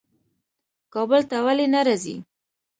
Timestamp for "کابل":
0.93-1.21